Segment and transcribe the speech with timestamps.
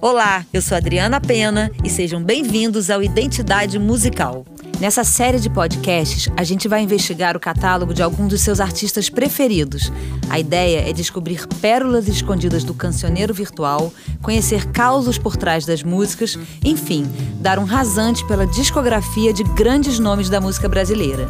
[0.00, 4.44] Olá, eu sou Adriana Pena e sejam bem-vindos ao Identidade Musical.
[4.78, 9.08] Nessa série de podcasts, a gente vai investigar o catálogo de alguns dos seus artistas
[9.08, 9.90] preferidos.
[10.28, 13.90] A ideia é descobrir pérolas escondidas do cancioneiro virtual,
[14.20, 17.10] conhecer causos por trás das músicas, enfim,
[17.40, 21.26] dar um rasante pela discografia de grandes nomes da música brasileira.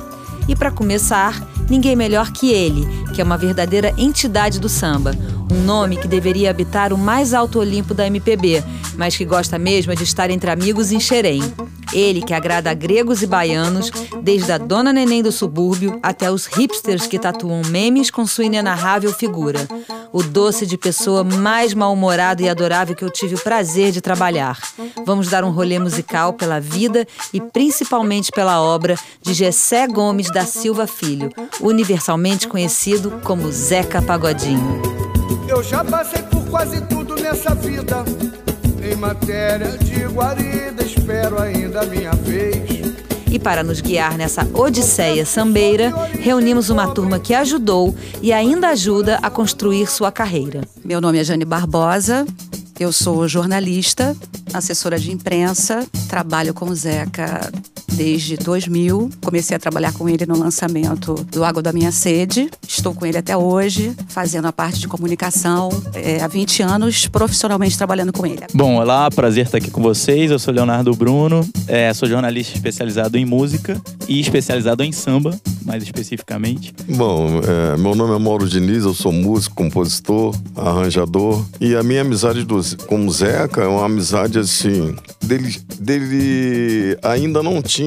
[0.49, 5.13] E para começar, ninguém melhor que ele, que é uma verdadeira entidade do samba,
[5.51, 8.63] um nome que deveria habitar o mais alto Olimpo da MPB,
[8.97, 11.43] mas que gosta mesmo de estar entre amigos em Xerém.
[11.93, 13.91] Ele que agrada a gregos e baianos,
[14.23, 19.13] desde a dona neném do subúrbio até os hipsters que tatuam memes com sua inenarrável
[19.13, 19.67] figura.
[20.13, 24.59] O doce de pessoa mais mal-humorado e adorável que eu tive o prazer de trabalhar.
[25.05, 30.45] Vamos dar um rolê musical pela vida e principalmente pela obra de Gessé Gomes da
[30.45, 34.83] Silva Filho, universalmente conhecido como Zeca Pagodinho.
[35.49, 38.05] Eu já passei por quase tudo nessa vida.
[38.83, 42.87] Em matéria de guarida, espero ainda a minha vez.
[43.31, 49.19] E para nos guiar nessa odisseia sambeira, reunimos uma turma que ajudou e ainda ajuda
[49.21, 50.63] a construir sua carreira.
[50.85, 52.25] Meu nome é Jane Barbosa,
[52.79, 54.17] eu sou jornalista,
[54.55, 57.51] assessora de imprensa, trabalho com o Zeca
[57.97, 59.11] desde 2000.
[59.25, 62.51] Comecei a trabalhar com ele no lançamento do Água da Minha Sede.
[62.69, 67.77] Estou com ele até hoje, fazendo a parte de comunicação é, há 20 anos, profissionalmente
[67.77, 68.43] trabalhando com ele.
[68.53, 70.31] Bom, olá, prazer estar aqui com vocês.
[70.31, 75.83] Eu sou Leonardo Bruno, é, sou jornalista especializado em música e especializado em samba, mais
[75.83, 76.75] especificamente.
[76.89, 82.03] Bom, é, meu nome é Mauro Diniz, eu sou músico, compositor, arranjador e a minha
[82.03, 87.86] amizade do, com o Zeca é uma amizade assim, dele, dele ainda não tinha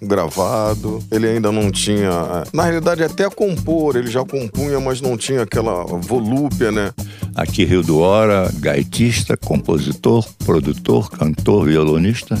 [0.00, 2.44] gravado, ele ainda não tinha.
[2.52, 6.92] Na realidade, até compor, ele já compunha, mas não tinha aquela volúpia, né?
[7.34, 12.40] Aqui Rio do Hora, gaitista, compositor, produtor, cantor, violonista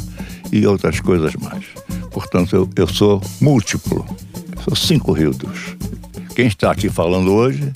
[0.52, 1.64] e outras coisas mais.
[2.10, 4.04] Portanto, eu, eu sou múltiplo,
[4.64, 5.76] sou cinco rildos.
[6.34, 7.72] Quem está aqui falando hoje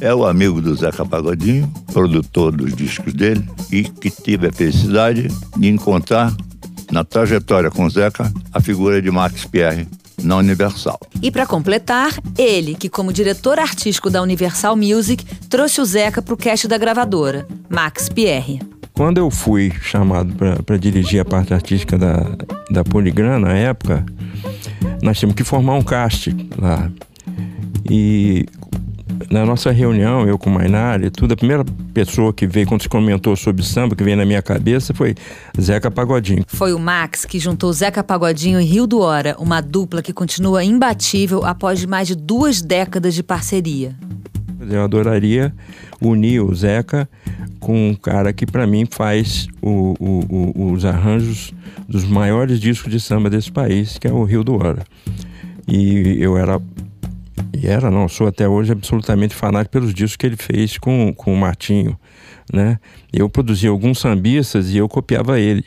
[0.00, 5.28] é o amigo do Zeca Pagodinho, produtor dos discos dele, e que tive a felicidade
[5.56, 6.34] de encontrar
[6.90, 9.86] na trajetória com Zeca a figura de Max Pierre
[10.22, 10.98] na Universal.
[11.22, 16.34] E para completar, ele, que como diretor artístico da Universal Music, trouxe o Zeca para
[16.34, 18.60] o cast da gravadora, Max Pierre.
[18.92, 20.34] Quando eu fui chamado
[20.64, 22.36] para dirigir a parte artística da,
[22.68, 24.04] da Poligram, na época,
[25.00, 26.90] nós tínhamos que formar um cast lá.
[27.88, 28.44] E
[29.30, 32.88] na nossa reunião, eu com o Mainari, tudo, a primeira pessoa que veio quando se
[32.88, 35.14] comentou sobre samba, que veio na minha cabeça, foi
[35.60, 36.44] Zeca Pagodinho.
[36.46, 40.64] Foi o Max que juntou Zeca Pagodinho e Rio do Hora, uma dupla que continua
[40.64, 43.94] imbatível após mais de duas décadas de parceria.
[44.70, 45.54] Eu adoraria
[46.00, 47.08] unir o Zeca
[47.60, 51.52] com um cara que para mim faz o, o, o, os arranjos
[51.88, 54.84] dos maiores discos de samba desse país, que é o Rio do Hora.
[55.66, 56.60] E eu era
[57.52, 61.32] e era, não, sou até hoje absolutamente fanático pelos discos que ele fez com, com
[61.32, 61.98] o Martinho,
[62.52, 62.78] né?
[63.12, 65.64] Eu produzia alguns sambistas e eu copiava ele.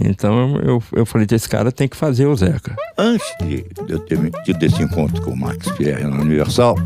[0.00, 2.76] Então eu, eu falei, esse cara tem que fazer o Zeca.
[2.96, 6.76] Antes de eu ter tido esse encontro com o Max Pierre na Universal,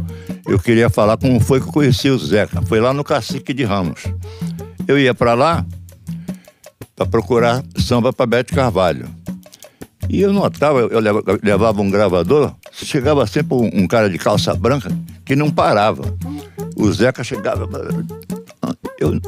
[0.47, 2.62] eu queria falar como foi que eu conheci o Zeca.
[2.62, 4.04] Foi lá no Cacique de Ramos.
[4.89, 5.65] Eu ia para lá
[6.97, 9.22] para procurar samba para Bete Carvalho.
[10.12, 11.00] E eu notava, eu
[11.42, 14.90] levava um gravador, chegava sempre um, um cara de calça branca
[15.24, 16.02] que não parava.
[16.76, 17.66] O Zeca chegava.
[19.00, 19.18] Eu,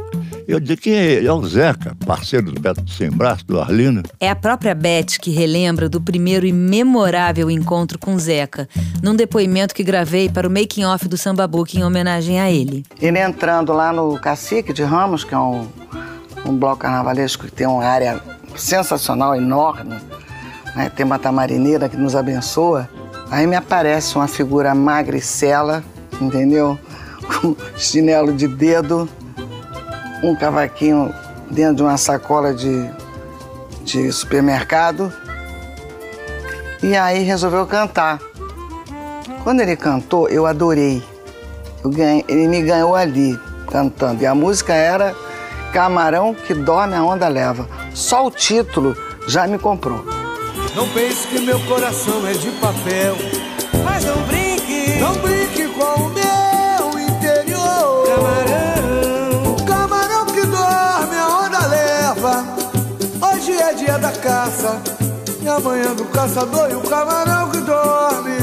[0.47, 4.03] eu dizia que é o Zeca, parceiro do Beto Sem Braço, do Arlindo.
[4.21, 8.69] É a própria Beth que relembra do primeiro e memorável encontro com Zeca,
[9.03, 12.85] num depoimento que gravei para o making off do Samba Book em homenagem a ele.
[13.01, 15.67] Ele entrando lá no Cacique de Ramos, que é um,
[16.45, 18.21] um bloco carnavalesco que tem uma área
[18.55, 19.97] sensacional, enorme,
[20.75, 20.91] né?
[20.95, 22.89] tem uma tamarineira que nos abençoa.
[23.31, 25.83] Aí me aparece uma figura magricela,
[26.21, 26.79] entendeu?
[27.41, 29.09] Com chinelo de dedo,
[30.23, 31.13] um cavaquinho
[31.51, 32.91] dentro de uma sacola de,
[33.83, 35.13] de supermercado.
[36.83, 38.21] E aí resolveu cantar.
[39.43, 41.03] Quando ele cantou, eu adorei.
[41.83, 43.39] Eu ganhei, ele me ganhou ali,
[43.71, 44.23] cantando.
[44.23, 45.15] E a música era
[45.75, 47.69] Camarão que dorme a onda leva.
[47.93, 48.97] Só o título
[49.27, 50.14] já me comprou.
[50.75, 53.17] Não pense que meu coração é de papel.
[53.85, 58.07] Mas não brinque, Não brinque com o meu interior.
[58.07, 59.57] camarão.
[59.67, 62.45] Camarão que dorme, a onda leva.
[63.33, 64.83] Hoje é dia da caça.
[65.43, 68.37] E amanhã do caçador e o camarão que dorme.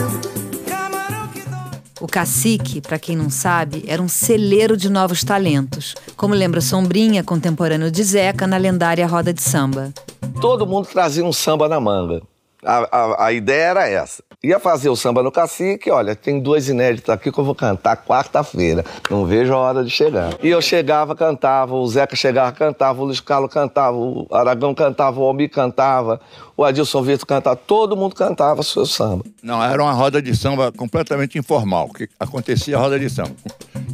[0.68, 1.82] Camarão que dorme.
[2.00, 7.24] O Cacique, para quem não sabe, era um celeiro de novos talentos, como lembra Sombrinha,
[7.24, 9.92] contemporâneo de Zeca, na lendária roda de samba.
[10.42, 12.24] Todo mundo trazia um samba na manga.
[12.66, 14.24] A, a, a ideia era essa.
[14.44, 17.96] Ia fazer o samba no cacique, olha, tem dois inéditos aqui que eu vou cantar
[17.98, 18.84] quarta-feira.
[19.08, 20.34] Não vejo a hora de chegar.
[20.42, 25.20] E eu chegava, cantava, o Zeca chegava, cantava, o Luiz Carlos cantava, o Aragão cantava,
[25.20, 26.20] o Almir cantava,
[26.58, 29.24] o Adilson Vitor cantava, todo mundo cantava o seu samba.
[29.44, 33.36] Não, era uma roda de samba completamente informal, que acontecia a roda de samba.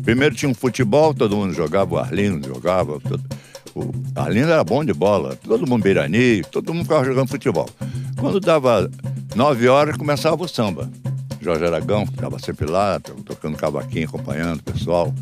[0.02, 3.22] Primeiro tinha um futebol, todo mundo jogava, o Arlindo jogava, todo,
[3.78, 7.70] o Arlindo era bom de bola, todo mundo beirani, todo mundo ficava jogando futebol.
[8.20, 8.90] Quando dava
[9.36, 10.90] nove horas, começava o samba.
[11.40, 15.14] Jorge Aragão, que estava sempre lá, tocando cavaquinho, acompanhando o pessoal.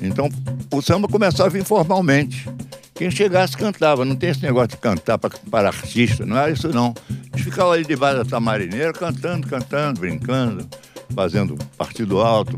[0.00, 0.28] Então,
[0.72, 2.48] o samba começava informalmente.
[2.94, 6.94] Quem chegasse cantava, não tem esse negócio de cantar para, artista, não era isso não.
[7.32, 10.66] A ficava ali debaixo da tamarineira cantando, cantando, brincando,
[11.14, 12.56] fazendo partido alto.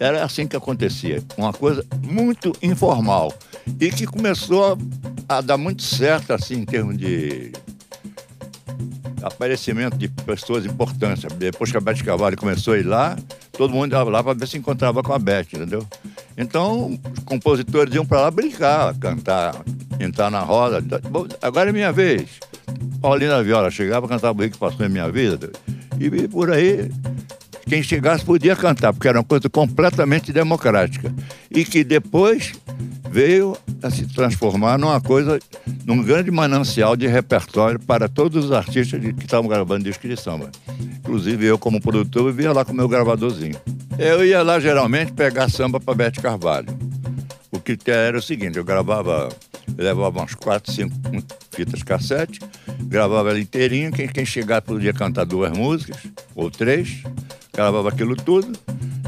[0.00, 3.32] Era assim que acontecia, uma coisa muito informal
[3.80, 4.78] e que começou
[5.28, 7.52] a, a dar muito certo assim em termos de
[9.22, 11.24] aparecimento de pessoas importantes.
[11.36, 13.16] Depois que a Beth Cavalli começou a ir lá,
[13.52, 15.86] todo mundo ia lá para ver se encontrava com a Beth, entendeu?
[16.36, 19.54] Então, os compositores iam para lá brincar, cantar,
[19.98, 20.84] entrar na roda.
[21.40, 22.28] Agora é minha vez.
[23.00, 25.50] Paulina Viola chegava, cantava o Rico Passou em Minha Vida.
[25.98, 26.90] E por aí,
[27.68, 31.12] quem chegasse podia cantar, porque era uma coisa completamente democrática.
[31.50, 32.52] E que depois
[33.10, 35.38] veio a se transformar numa coisa,
[35.84, 40.50] num grande manancial de repertório para todos os artistas que estavam gravando disco de samba.
[40.98, 43.56] Inclusive eu, como produtor, vivia lá com o meu gravadorzinho.
[43.98, 46.68] Eu ia lá geralmente pegar samba para Bete Carvalho.
[47.50, 49.28] O critério era o seguinte: eu gravava,
[49.76, 50.94] eu levava umas quatro, cinco
[51.52, 52.40] fitas cassete,
[52.80, 53.92] gravava ela inteirinha.
[53.92, 55.98] Quem, quem chegar podia cantar duas músicas
[56.34, 57.02] ou três,
[57.52, 58.58] gravava aquilo tudo.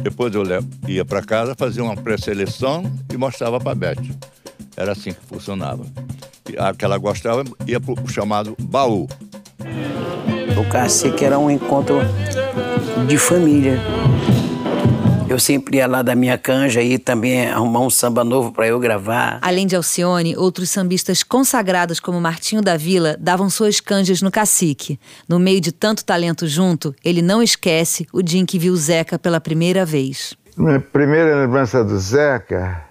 [0.09, 0.45] Depois eu
[0.87, 4.15] ia para casa, fazia uma pré-seleção e mostrava para a Beth.
[4.77, 5.85] Era assim que funcionava.
[6.49, 9.09] E a que ela gostava ia para o chamado baú.
[10.57, 11.99] O cacique era um encontro
[13.09, 13.81] de família.
[15.29, 18.79] Eu sempre ia lá da minha canja e também arrumar um samba novo para eu
[18.79, 19.41] gravar.
[19.43, 25.01] Além de Alcione, outros sambistas consagrados como Martinho da Vila davam suas canjas no cacique.
[25.29, 29.19] No meio de tanto talento junto, ele não esquece o dia em que viu Zeca
[29.19, 30.37] pela primeira vez.
[30.57, 32.85] Minha primeira lembrança do Zeca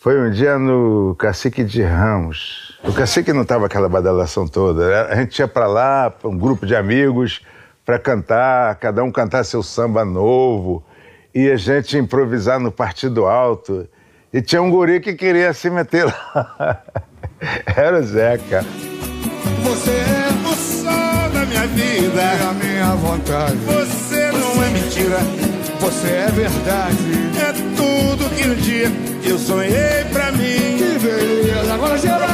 [0.00, 2.74] foi um dia no Cacique de Ramos.
[2.82, 5.08] O Cacique não estava aquela badalação toda.
[5.08, 7.42] A gente ia para lá, um grupo de amigos,
[7.84, 10.82] para cantar, cada um cantar seu samba novo
[11.34, 13.88] e a gente improvisar no Partido Alto.
[14.32, 16.82] E tinha um guri que queria se meter lá.
[17.76, 18.64] Era o Zeca.
[19.64, 23.56] Você é o sol da minha vida, é a minha vontade.
[23.56, 25.18] Você não é mentira,
[25.80, 26.96] você é verdade.
[27.38, 28.90] É tudo que um dia
[29.24, 30.78] eu sonhei pra mim.
[30.78, 32.28] Que beleza, agora geral!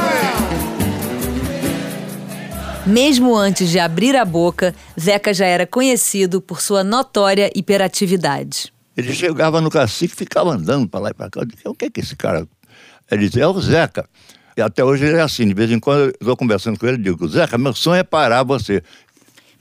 [2.85, 8.73] Mesmo antes de abrir a boca, Zeca já era conhecido por sua notória hiperatividade.
[8.99, 11.41] Ele chegava no cacique e ficava andando para lá e para cá.
[11.41, 12.47] Eu disse, o que é que esse cara.
[13.09, 14.07] Ele dizia, é o Zeca.
[14.55, 15.47] E até hoje ele é assim.
[15.47, 18.03] De vez em quando eu estou conversando com ele e digo, Zeca, meu sonho é
[18.03, 18.83] parar você.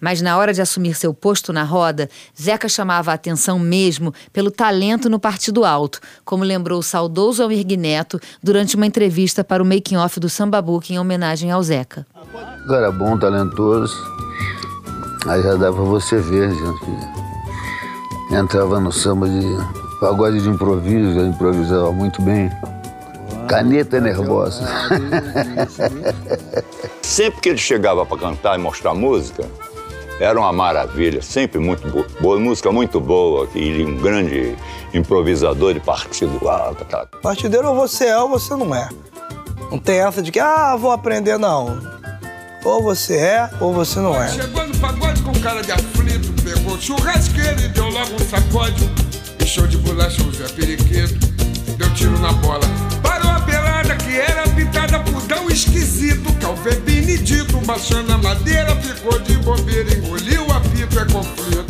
[0.00, 2.08] Mas na hora de assumir seu posto na roda,
[2.40, 7.66] Zeca chamava a atenção mesmo pelo talento no Partido Alto, como lembrou o saudoso Almir
[7.78, 12.06] Neto durante uma entrevista para o making off do Samba Book em homenagem ao Zeca.
[12.68, 13.96] Cara bom, talentoso.
[15.26, 17.17] Aí já dá pra você ver, gente
[18.30, 19.42] entrava no samba de
[20.00, 22.50] pagode de improviso, eu improvisava muito bem.
[23.48, 24.66] Caneta nervosa.
[27.02, 29.44] Sempre que ele chegava para cantar e mostrar música,
[30.20, 31.88] era uma maravilha, sempre muito
[32.20, 34.56] boa, música muito boa, e um grande
[34.92, 36.84] improvisador de partido alto.
[37.22, 38.88] Partideiro ou você é ou você não é.
[39.70, 41.97] Não tem essa de que, ah, vou aprender, não.
[42.64, 44.28] Ou você é ou você não é.
[44.28, 48.90] Chegou no pagode com cara de aflito, pegou churrasqueiro e deu logo um sacode.
[49.38, 51.18] E show de bolacha o Zé Periquito,
[51.76, 52.64] deu tiro na bola.
[53.02, 56.32] Parou a pelada que era pintada por tão esquisito.
[56.40, 61.67] Calvé Benedito, baixando a madeira, ficou de bobeira, engoliu o apito, é conflito.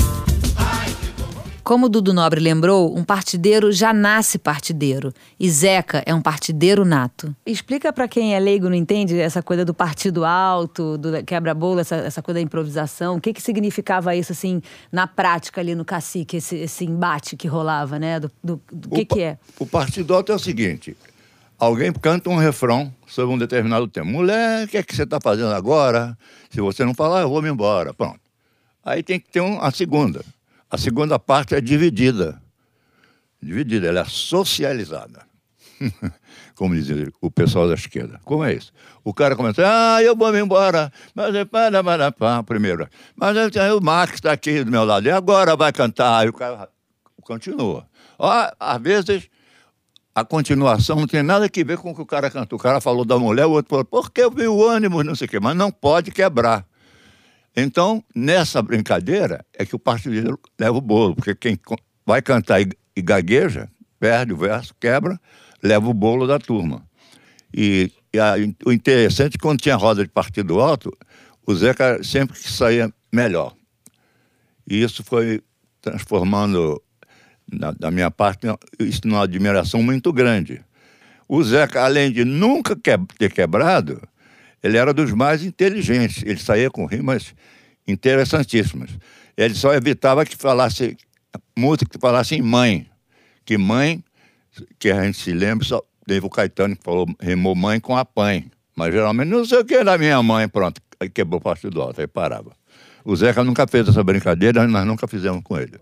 [1.69, 5.13] Como o Dudu Nobre lembrou, um partideiro já nasce partideiro.
[5.39, 7.37] E Zeca é um partideiro nato.
[7.45, 11.97] Explica para quem é leigo, não entende, essa coisa do partido alto, do quebra-bolo, essa,
[11.97, 13.17] essa coisa da improvisação.
[13.17, 17.47] O que, que significava isso, assim, na prática ali no cacique, esse, esse embate que
[17.47, 18.19] rolava, né?
[18.19, 19.39] Do, do, do que, que é?
[19.59, 20.97] O partido alto é o seguinte:
[21.59, 24.11] alguém canta um refrão sobre um determinado tema.
[24.11, 26.17] Mulher, o que é que você está fazendo agora?
[26.49, 27.93] Se você não falar, eu vou me embora.
[27.93, 28.21] Pronto.
[28.83, 30.25] Aí tem que ter um, a segunda.
[30.71, 32.41] A segunda parte é dividida.
[33.41, 35.27] dividida, ela é socializada.
[36.55, 36.89] Como diz
[37.21, 38.21] o pessoal da esquerda.
[38.25, 38.73] Como é isso?
[39.05, 42.89] O cara começa, ah, eu vou me embora, mas é para, para, para, primeiro.
[43.15, 46.19] Mas aí o Max está aqui do meu lado, e agora vai cantar?
[46.19, 46.69] Aí o cara
[47.23, 47.87] continua.
[48.19, 49.29] Ó, às vezes,
[50.15, 52.59] a continuação não tem nada a ver com o que o cara cantou.
[52.59, 55.27] O cara falou da mulher, o outro falou, porque eu vi o ânimo, não sei
[55.27, 56.67] o quê, mas não pode quebrar.
[57.57, 61.59] Então, nessa brincadeira, é que o partido leva o bolo, porque quem
[62.07, 65.21] vai cantar e, e gagueja, perde o verso, quebra,
[65.63, 66.87] leva o bolo da turma.
[67.53, 70.97] E, e a, o interessante é que quando tinha roda de partido alto,
[71.47, 73.55] o Zeca sempre que saía melhor.
[74.67, 75.43] E isso foi
[75.81, 76.81] transformando,
[77.51, 78.47] na, da minha parte,
[78.79, 80.63] isso numa admiração muito grande.
[81.27, 84.01] O Zeca, além de nunca que, ter quebrado,
[84.63, 86.23] ele era dos mais inteligentes.
[86.25, 87.35] Ele saía com rimas
[87.87, 88.91] interessantíssimas.
[89.37, 90.97] Ele só evitava que falasse
[91.57, 92.89] música que falasse em mãe.
[93.45, 94.03] Que mãe
[94.79, 98.05] que a gente se lembra, só teve o Caetano que falou, rimou mãe com a
[98.05, 98.45] pai.
[98.77, 100.81] Mas geralmente não sei o que da minha mãe, pronto.
[101.01, 102.53] Aí quebrou o partido alto, aí parava.
[103.05, 105.79] O Zeca nunca fez essa brincadeira, nós nunca fizemos com ele.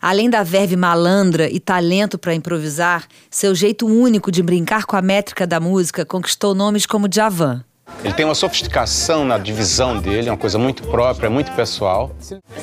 [0.00, 5.02] Além da verve malandra e talento para improvisar, seu jeito único de brincar com a
[5.02, 7.64] métrica da música conquistou nomes como Djavan.
[8.04, 12.10] Ele tem uma sofisticação na divisão dele, uma coisa muito própria, muito pessoal.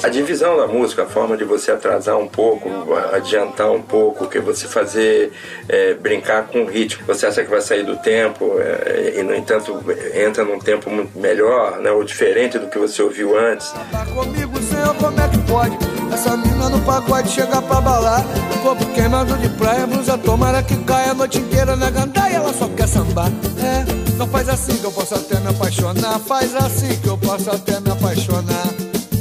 [0.02, 2.70] A divisão da música, a forma de você atrasar um pouco,
[3.12, 5.34] adiantar um pouco, que você fazer
[5.68, 7.06] é, brincar com o ritmo.
[7.06, 11.18] Você acha que vai sair do tempo é, e, no entanto, entra num tempo muito
[11.20, 13.74] melhor, né, ou diferente do que você ouviu antes.
[13.92, 16.05] Tá comigo, senhor, como é que pode?
[16.14, 18.24] Essa mina no pagode chega pra balar.
[18.62, 22.36] Corpo queimado de praia, blusa tomara que caia a noite inteira na gandaia.
[22.36, 23.32] Ela só quer sambar.
[23.60, 24.16] É.
[24.18, 26.20] Não faz assim que eu posso até me apaixonar.
[26.20, 28.68] Faz assim que eu posso até me apaixonar.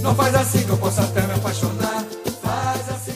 [0.03, 2.05] Não faz assim que eu posso até me apaixonar.
[2.91, 3.15] Assim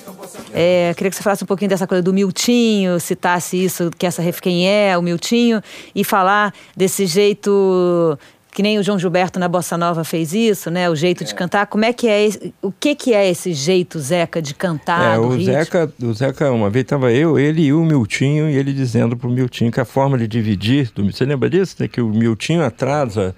[0.52, 4.20] é, queria que você falasse um pouquinho dessa coisa do Miltinho, citasse isso, que essa
[4.20, 5.62] ref quem é, o Miltinho,
[5.94, 8.18] e falar desse jeito
[8.52, 10.88] que nem o João Gilberto na Bossa Nova fez isso, né?
[10.90, 11.26] O jeito é.
[11.26, 11.66] de cantar.
[11.66, 15.16] Como é que é esse, o que que é esse jeito Zeca de cantar?
[15.16, 15.52] É, o ritmo?
[15.52, 19.28] Zeca, o Zeca uma vez estava eu, ele e o Miltinho e ele dizendo para
[19.28, 21.76] o Miltinho que a forma de dividir, você lembra disso?
[21.78, 21.88] Né?
[21.88, 23.34] Que o Miltinho atrasa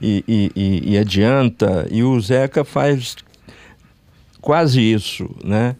[0.00, 3.16] e, e, e, e adianta e o Zeca faz
[4.40, 5.76] quase isso, né?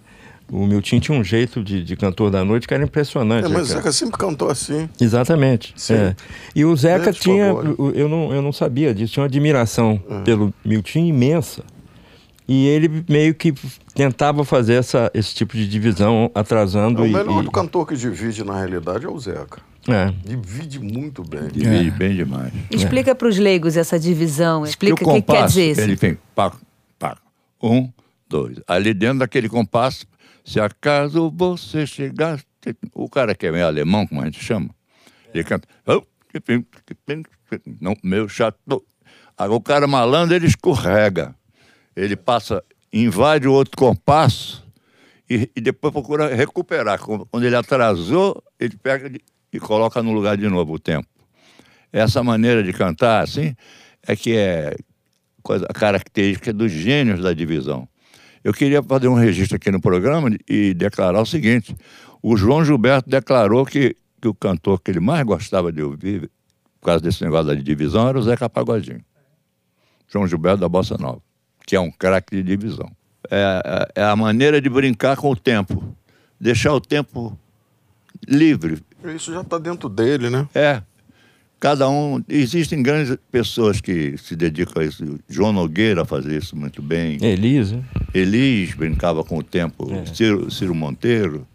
[0.50, 3.46] O Milton tinha um jeito de, de, cantor da noite que era impressionante.
[3.46, 4.88] É, mas o Zeca sempre cantou assim.
[5.00, 5.74] Exatamente.
[5.90, 6.14] É.
[6.54, 7.46] E o Zeca tinha,
[7.94, 10.22] eu não, eu não sabia disso, tinha uma admiração uhum.
[10.22, 11.64] pelo Milton imensa.
[12.46, 13.54] E ele meio que
[13.94, 17.02] tentava fazer essa, esse tipo de divisão, atrasando.
[17.02, 17.50] É, o melhor e...
[17.50, 19.62] cantor que divide, na realidade, é o Zeca.
[19.88, 20.12] É.
[20.26, 21.48] Divide muito bem.
[21.48, 21.90] Divide é.
[21.90, 22.52] bem demais.
[22.70, 23.14] Explica é.
[23.14, 24.64] para os leigos essa divisão.
[24.64, 25.80] Explica o que, compasso, que quer dizer isso.
[25.80, 26.52] Ele vem, pá,
[26.98, 27.16] pá,
[27.62, 27.90] um,
[28.28, 28.58] dois.
[28.66, 30.06] Ali dentro daquele compasso,
[30.44, 32.40] se acaso você chegar.
[32.94, 34.70] O cara que é meio alemão, como a gente chama,
[35.32, 35.66] ele canta.
[37.80, 38.84] Não, meu chato.
[39.38, 41.34] O cara malandro, ele escorrega.
[41.96, 44.64] Ele passa, invade o outro compasso
[45.28, 46.98] e, e depois procura recuperar.
[46.98, 49.10] Quando ele atrasou, ele pega
[49.52, 51.08] e coloca no lugar de novo o tempo.
[51.92, 53.54] Essa maneira de cantar, assim,
[54.06, 54.76] é que é
[55.68, 57.88] a característica dos gênios da divisão.
[58.44, 61.74] Eu queria fazer um registro aqui no programa e declarar o seguinte:
[62.22, 66.30] o João Gilberto declarou que, que o cantor que ele mais gostava de ouvir,
[66.78, 69.02] por causa desse negócio da divisão, era o Zeca Pagodinho.
[70.06, 71.22] João Gilberto da Bossa Nova,
[71.66, 72.90] que é um craque de divisão.
[73.30, 75.82] É, é, é a maneira de brincar com o tempo,
[76.38, 77.38] deixar o tempo
[78.28, 78.84] livre.
[79.16, 80.46] Isso já está dentro dele, né?
[80.54, 80.82] É.
[81.64, 82.22] Cada um.
[82.28, 85.18] Existem grandes pessoas que se dedicam a isso.
[85.26, 87.16] João Nogueira fazia isso muito bem.
[87.22, 87.82] Elisa.
[88.12, 89.90] Elis brincava com o tempo.
[89.90, 90.04] É.
[90.14, 91.46] Ciro, Ciro, Monteiro.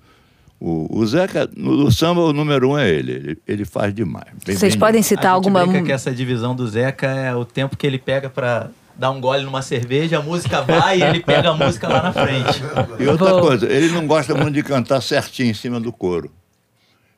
[0.59, 3.11] O, o Zeca, no, no, samba, o número um é ele.
[3.11, 4.25] Ele, ele faz demais.
[4.43, 5.63] Bem, Vocês bem podem citar alguma.
[5.63, 9.21] Brinca que essa divisão do Zeca é o tempo que ele pega para dar um
[9.21, 12.63] gole numa cerveja, a música vai e ele pega a música lá na frente.
[12.99, 16.31] E outra coisa, ele não gosta muito de cantar certinho em cima do coro.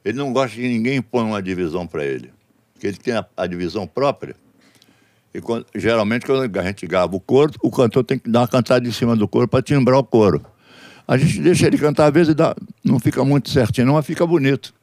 [0.03, 2.31] Ele não gosta que ninguém põe uma divisão para ele
[2.81, 4.35] que ele tem a, a divisão própria.
[5.33, 8.47] E quando, geralmente, quando a gente grava o coro, o cantor tem que dar uma
[8.47, 10.43] cantada em cima do coro para timbrar o coro.
[11.07, 14.25] A gente deixa ele cantar, às vezes dá, não fica muito certinho, não, mas fica
[14.25, 14.73] bonito.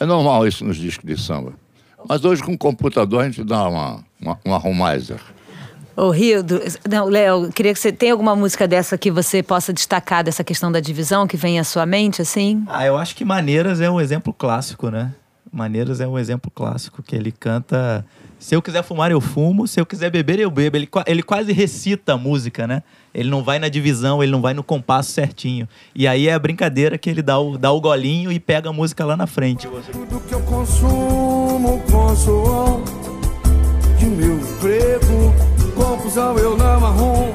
[0.00, 1.52] É normal isso nos discos de samba.
[2.08, 5.20] Mas hoje, com o computador, a gente dá uma, uma, um arrumizer.
[5.94, 10.24] Ô, Rildo, não, Léo, queria que você tenha alguma música dessa que você possa destacar
[10.24, 12.64] dessa questão da divisão que vem à sua mente, assim?
[12.68, 15.12] Ah, eu acho que Maneiras é um exemplo clássico, né?
[15.52, 18.04] Maneiras é um exemplo clássico que ele canta
[18.38, 19.66] Se eu quiser fumar, eu fumo.
[19.66, 20.76] Se eu quiser beber, eu bebo.
[20.76, 22.82] Ele, ele quase recita a música, né?
[23.14, 25.68] Ele não vai na divisão, ele não vai no compasso certinho.
[25.94, 28.72] E aí é a brincadeira que ele dá o, dá o golinho e pega a
[28.72, 29.66] música lá na frente.
[29.66, 32.82] Tudo que eu consumo com suor
[33.98, 35.34] de meu emprego,
[35.74, 37.34] confusão eu não arrumo.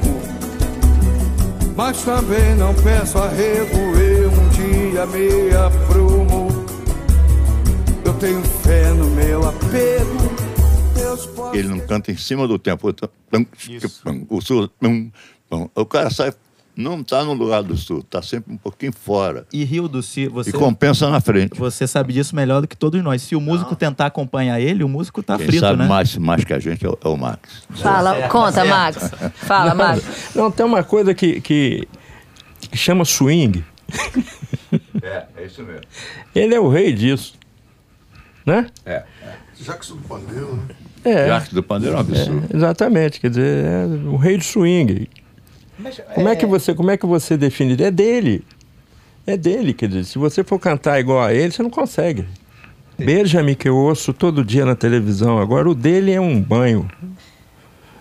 [1.76, 6.43] Mas também não peço arrego, eu um dia me aprumo.
[8.24, 10.16] Eu tenho fé no meu apego.
[11.52, 12.90] Ele não canta em cima do tempo.
[12.90, 13.04] Tum,
[14.30, 14.70] O sul.
[15.74, 16.32] O cara sai,
[16.74, 19.46] não está no lugar do sul, está sempre um pouquinho fora.
[19.52, 21.58] E Rio do Se você E compensa na frente.
[21.58, 23.20] Você sabe disso melhor do que todos nós.
[23.20, 25.86] Se o músico tentar acompanhar ele, o músico tá Quem frito, sabe né?
[25.86, 27.66] mais, mais que a gente é o, é o Max.
[27.74, 28.70] Fala, Tá conta, certo.
[28.70, 29.10] Max.
[29.34, 30.34] Fala, não, Max.
[30.34, 31.86] Não, tem uma coisa que, que,
[32.70, 33.62] que chama swing.
[35.02, 35.82] É, é isso mesmo.
[36.34, 37.34] Ele é o rei disso.
[38.44, 38.66] Né?
[38.84, 39.02] É.
[39.60, 40.62] Jackson do Pandeiro, né?
[41.04, 41.26] É.
[41.26, 42.42] Jackson do Pandeiro é um absurdo.
[42.52, 45.08] É, exatamente, quer dizer, é o rei do swing.
[46.14, 46.36] como é...
[46.36, 47.76] que você, como é que você define?
[47.82, 48.44] É dele.
[49.26, 52.26] É dele, quer dizer, se você for cantar igual a ele, você não consegue.
[52.98, 55.38] Beija-me que eu ouço todo dia na televisão.
[55.38, 56.88] Agora o dele é um banho.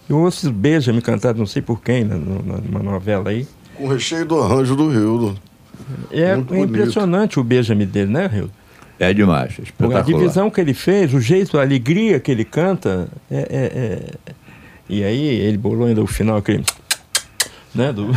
[0.09, 3.47] Eu ouço Beija-me cantar, não sei por quem, na- na- numa novela aí.
[3.75, 5.35] Com recheio do arranjo do Rio.
[6.11, 6.69] É, Muito é bonito.
[6.75, 8.51] impressionante o Beija-me dele, né, Rio?
[8.99, 10.03] É demais, é A espetacular.
[10.03, 14.33] divisão que ele fez, o jeito, a alegria que ele canta, é, é- é-
[14.89, 16.63] E aí ele bolou ainda o final aquele.
[17.73, 18.07] Né, do...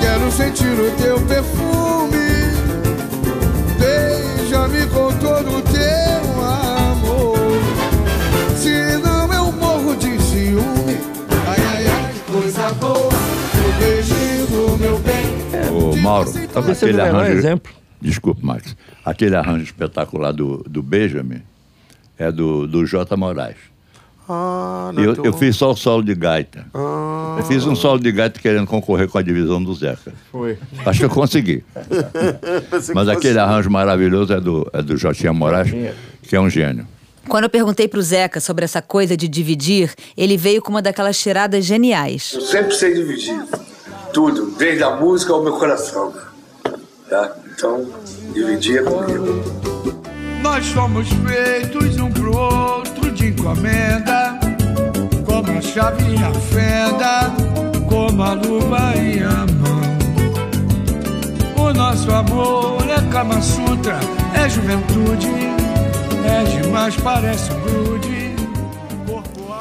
[0.00, 2.15] Quero sentir o teu perfume.
[16.06, 17.72] Mauro, Talvez seja aquele o melhor arranjo, exemplo.
[18.00, 18.76] Desculpe, Max.
[19.04, 21.42] Aquele arranjo espetacular do, do Benjamin
[22.16, 23.16] é do, do J.
[23.16, 23.56] Moraes.
[24.28, 26.64] Ah, eu, eu fiz só o solo de gaita.
[26.72, 27.36] Ah.
[27.38, 30.12] Eu fiz um solo de gaita querendo concorrer com a divisão do Zeca.
[30.30, 30.56] Foi.
[30.84, 31.64] Acho que eu consegui.
[32.94, 35.72] Mas aquele arranjo maravilhoso é do, é do Jotinha Moraes,
[36.22, 36.86] que é um gênio.
[37.28, 41.18] Quando eu perguntei pro Zeca sobre essa coisa de dividir, ele veio com uma daquelas
[41.18, 42.32] tiradas geniais.
[42.32, 43.44] Eu sempre sei dividir
[44.16, 46.10] tudo, desde a música ao meu coração.
[47.06, 47.32] Tá?
[47.52, 47.86] Então,
[48.32, 49.44] dividir é comigo.
[50.40, 54.40] Nós somos feitos um pro outro de encomenda,
[55.26, 57.30] como a chave e a fenda,
[57.90, 59.82] como a luva e a mão.
[61.62, 64.00] O nosso amor é Kama Sutra,
[64.32, 65.28] é juventude,
[66.24, 67.95] é demais, parece um grude.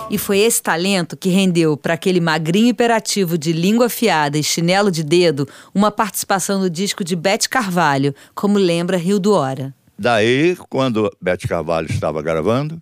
[0.08, 4.91] E foi esse talento que rendeu para aquele magrinho hiperativo de língua afiada e chinelo
[4.91, 9.74] de dedo uma participação no disco de Bete Carvalho, como lembra Rio do Hora.
[9.98, 12.80] Daí, quando Bete Carvalho estava gravando,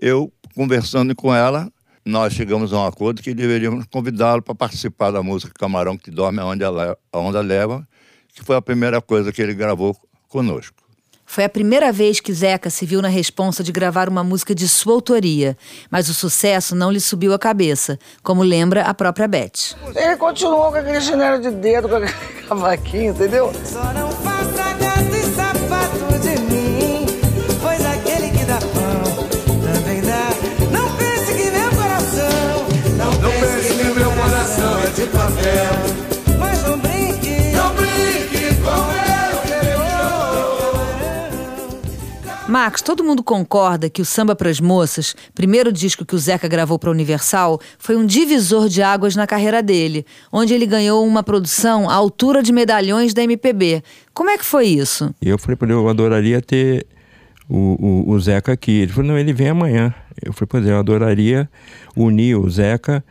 [0.00, 1.70] eu, conversando com ela,
[2.04, 6.40] nós chegamos a um acordo que deveríamos convidá-lo para participar da música Camarão que Dorme
[6.40, 7.86] Aonde a Onda Leva,
[8.32, 9.94] que foi a primeira coisa que ele gravou
[10.28, 10.85] conosco.
[11.26, 14.68] Foi a primeira vez que Zeca se viu na responsa de gravar uma música de
[14.68, 15.56] sua autoria,
[15.90, 19.74] mas o sucesso não lhe subiu a cabeça, como lembra a própria Beth.
[19.94, 22.12] Ele continuou com aquele chinelo de dedo, com aquele
[22.48, 23.52] cavaquinho, entendeu?
[42.56, 46.78] Max, todo mundo concorda que o Samba pras Moças, primeiro disco que o Zeca gravou
[46.78, 51.90] para Universal, foi um divisor de águas na carreira dele, onde ele ganhou uma produção
[51.90, 53.82] à altura de medalhões da MPB.
[54.14, 55.14] Como é que foi isso?
[55.20, 56.86] Eu falei para ele, eu adoraria ter
[57.46, 58.72] o, o, o Zeca aqui.
[58.72, 59.94] Ele falou, não, ele vem amanhã.
[60.24, 61.50] Eu falei, pois é, eu adoraria
[61.94, 63.04] unir o Zeca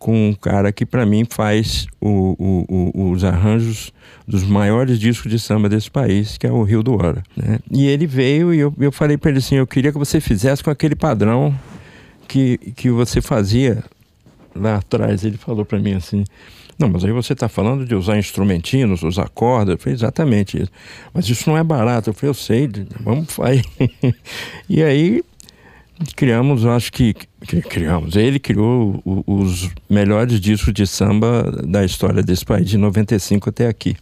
[0.00, 3.92] com um cara que para mim faz o, o- o- os arranjos
[4.26, 7.22] dos maiores discos de samba desse país, que é o Rio do Hora.
[7.36, 7.58] né?
[7.70, 10.64] E ele veio e eu, eu falei para ele assim, eu queria que você fizesse
[10.64, 11.54] com aquele padrão
[12.26, 13.84] que, que você fazia
[14.54, 15.22] lá atrás.
[15.24, 16.24] Ele falou para mim assim,
[16.78, 19.74] não, mas aí você está falando de usar instrumentinos, usar cordas.
[19.74, 20.70] Eu falei, exatamente isso.
[21.12, 22.08] Mas isso não é barato.
[22.08, 23.62] Eu falei, eu sei, vamos fazer.
[24.66, 25.22] e aí
[26.16, 28.16] criamos, eu acho que, que criamos.
[28.16, 33.66] Ele criou o- os melhores discos de samba da história desse país, de 95 até
[33.68, 33.96] aqui.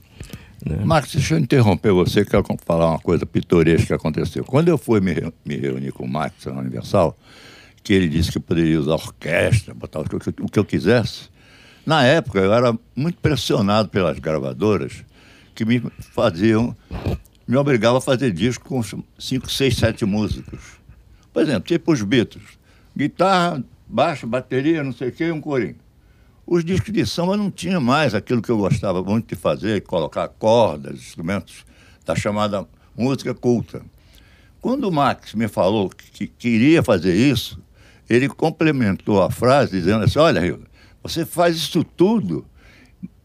[0.64, 0.78] né?
[0.84, 4.44] Marcos, deixa eu interromper você, quero falar uma coisa pitoresca que aconteceu.
[4.44, 7.16] Quando eu fui me, me reunir com o Marcos na Universal,
[7.82, 10.64] que ele disse que eu poderia usar orquestra, botar o que, eu- o que eu
[10.64, 11.28] quisesse,
[11.86, 14.92] na época eu era muito pressionado pelas gravadoras
[15.54, 15.82] que me
[16.14, 16.76] faziam
[17.46, 18.82] me obrigava a fazer disco com
[19.18, 20.77] cinco, seis, sete músicos.
[21.38, 22.42] Por exemplo, tipo os Beatles.
[22.96, 25.76] Guitarra, baixo, bateria, não sei o quê, um corinho.
[26.44, 30.26] Os discos de samba não tinha mais aquilo que eu gostava muito de fazer, colocar
[30.26, 31.64] cordas, instrumentos
[32.04, 33.82] da chamada música culta.
[34.60, 37.62] Quando o Max me falou que queria fazer isso,
[38.10, 40.64] ele complementou a frase dizendo assim: Olha, Rio,
[41.04, 42.44] você faz isso tudo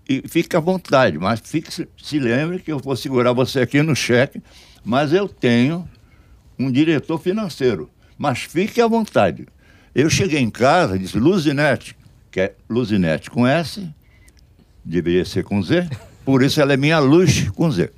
[0.08, 3.82] e fica à vontade, mas fique, se- se lembre que eu vou segurar você aqui
[3.82, 4.39] no cheque,
[4.86, 5.89] mas eu tenho
[6.60, 7.89] um diretor financeiro,
[8.23, 9.45] mas fique à vontade.
[9.93, 11.93] Eu cheguei em casa disse: Luzinete,
[12.31, 13.86] que é Luzinete com S,
[14.83, 15.89] deveria ser com Z,
[16.23, 17.91] por isso ela é minha luz com Z.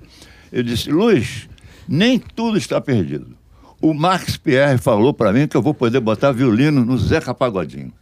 [0.52, 1.48] Eu disse: Luz,
[1.88, 3.38] nem tudo está perdido.
[3.80, 7.94] O Max Pierre falou para mim que eu vou poder botar violino no Zeca Pagodinho.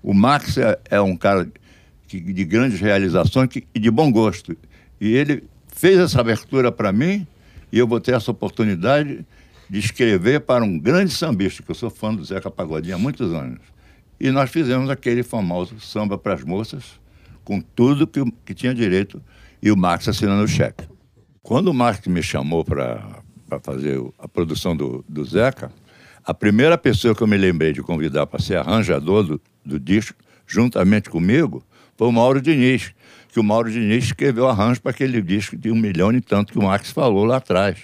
[0.00, 1.50] O Max é, é um cara
[2.06, 4.56] que- de grandes realizações que- e de bom gosto.
[5.00, 5.42] E ele
[5.74, 7.26] fez essa abertura para mim
[7.72, 9.26] e eu vou ter essa oportunidade
[9.68, 13.32] de escrever para um grande sambista, que eu sou fã do Zeca Pagodinho há muitos
[13.32, 13.60] anos.
[14.20, 17.00] E nós fizemos aquele famoso samba para as moças,
[17.44, 19.22] com tudo que, que tinha direito,
[19.62, 20.84] e o Max assinando o cheque.
[21.42, 23.22] Quando o Max me chamou para
[23.62, 25.70] fazer a produção do, do Zeca,
[26.24, 30.18] a primeira pessoa que eu me lembrei de convidar para ser arranjador do, do disco,
[30.46, 31.62] juntamente comigo,
[31.96, 32.92] foi o Mauro Diniz,
[33.28, 36.58] que o Mauro Diniz escreveu arranjo para aquele disco de um milhão e tanto que
[36.58, 37.78] o Max falou lá atrás.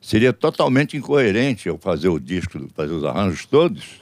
[0.00, 4.00] Seria totalmente incoerente eu fazer o disco, fazer os arranjos todos,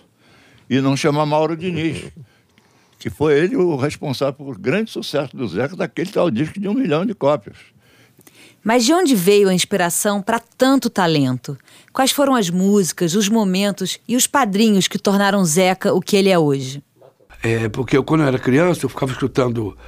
[0.68, 2.04] e não chamar Mauro Diniz,
[2.98, 6.74] que foi ele o responsável por grande sucesso do Zeca daquele tal disco de um
[6.74, 7.56] milhão de cópias.
[8.66, 11.56] Mas de onde veio a inspiração para tanto talento?
[11.92, 16.30] Quais foram as músicas, os momentos e os padrinhos que tornaram Zeca o que ele
[16.30, 16.82] é hoje?
[17.44, 19.78] É, porque eu, quando eu era criança, eu ficava escutando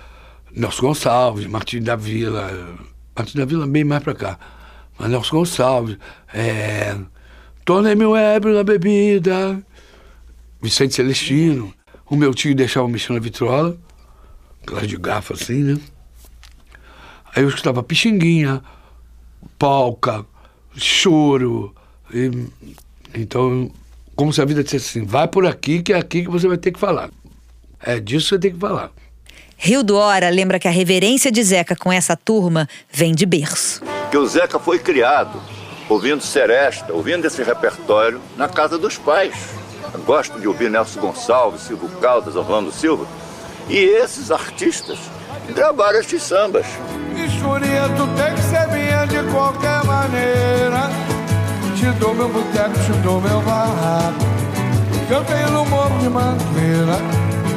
[0.55, 2.79] Nelson Gonçalves, Martim da Vila,
[3.16, 4.38] Martim da Vila bem mais pra cá,
[5.07, 5.97] Nelson Gonçalves,
[6.35, 6.97] é,
[7.65, 9.63] Tornei-me um ébrio na bebida,
[10.61, 11.73] Vicente Celestino,
[12.09, 13.77] o meu tio deixava mexer na vitrola,
[14.63, 15.79] aquelas de garfo assim, né?
[17.37, 18.63] Aí eu escutava Pixinguinha,
[19.59, 20.25] Polca,
[20.75, 21.75] Choro,
[22.13, 22.47] e-
[23.15, 23.71] então,
[24.17, 26.57] como se a vida dissesse assim, vai por aqui que é aqui que você vai
[26.57, 27.11] ter que falar.
[27.81, 28.91] É disso que você tem que falar.
[29.59, 33.83] Rio do Hora lembra que a reverência de Zeca com essa turma vem de berço.
[34.11, 35.40] Que o Zeca foi criado
[35.88, 39.35] ouvindo Seresta, ouvindo esse repertório na casa dos pais.
[39.92, 43.07] Eu gosto de ouvir Nelson Gonçalves, Silvio Caldas, Orlando Silva.
[43.68, 44.99] E esses artistas
[45.55, 46.66] gravaram estes sambas.
[47.16, 50.90] Escurinha, tu tem que ser minha de qualquer maneira.
[51.77, 54.18] Te dou meu boteco, te dou meu barraco.
[55.11, 56.99] Eu tenho no morro de mangueira.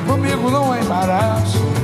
[0.08, 1.81] Comigo não é embaraço.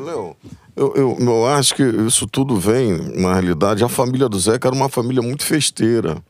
[0.00, 0.36] Léo,
[0.74, 4.74] eu, eu, eu acho que isso tudo vem, na realidade, a família do Zeca era
[4.74, 6.22] uma família muito festeira.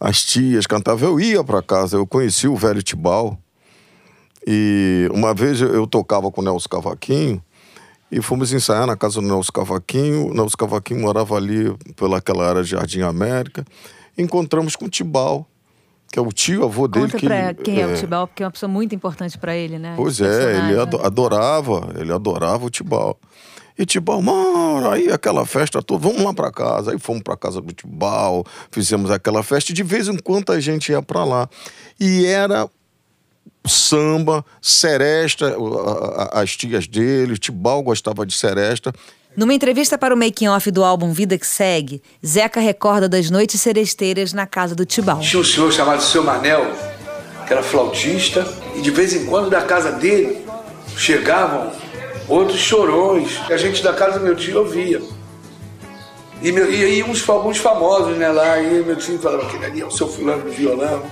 [0.00, 3.38] As tias cantavam, eu ia para casa, eu conheci o velho Tibal.
[4.46, 7.40] E uma vez eu, tocava com o Nelson Cavaquinho
[8.10, 10.30] e fomos ensaiar na casa do Nelson Cavaquinho.
[10.30, 13.64] O Nelson Cavaquinho morava ali pelaquela área de Jardim América.
[14.18, 15.46] Encontramos com o Tibal,
[16.12, 17.06] que é o tio avô dele.
[17.06, 19.38] Conta que pra ele- quem é, o é, Tibal, porque é uma pessoa muito importante
[19.38, 19.94] pra ele, né?
[19.96, 23.18] Pois Esse é, ele adorava, ele adorava o Tibal.
[23.78, 26.92] E Tibal, mano, aí aquela festa toda, vamos lá pra casa.
[26.92, 30.60] Aí fomos pra casa do Tibal, fizemos aquela festa e de vez em quando a
[30.60, 31.48] gente ia pra lá.
[31.98, 32.68] E era
[33.66, 35.56] samba, seresta,
[36.32, 38.92] as tias dele, o Tibal gostava de seresta.
[39.34, 44.34] Numa entrevista para o making-off do álbum Vida que Segue, Zeca recorda das noites seresteiras
[44.34, 45.20] na casa do Tibal.
[45.20, 46.70] Tinha um senhor chamado Seu Manel,
[47.46, 50.44] que era flautista, e de vez em quando da casa dele
[50.98, 51.72] chegavam
[52.28, 55.00] outros chorões que a gente da casa do meu tio ouvia.
[56.42, 59.80] E, meu, e aí uns, alguns famosos né, lá, e meu tio falava que ali
[59.80, 61.02] é o seu fulano do violão.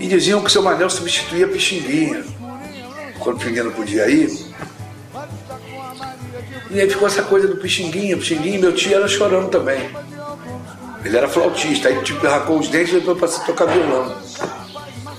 [0.00, 2.24] E diziam que o seu Manel substituía Pixinguinha,
[3.20, 4.51] quando Pixinguinha não podia ir.
[6.72, 9.90] E aí ficou essa coisa do Pixinguinha, Pixinguinha, e meu tio era chorando também.
[11.04, 14.14] Ele era flautista, aí tipo, arrancou os dentes e depois passou a tocar violão.